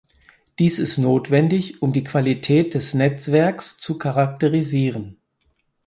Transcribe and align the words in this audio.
Dies 0.57 0.79
ist 0.79 0.97
notwendig 0.97 1.83
um 1.83 1.93
die 1.93 2.03
Qualität 2.03 2.73
des 2.73 2.95
Netzwerks 2.95 3.77
zu 3.77 3.99
charakterisieren. 3.99 5.17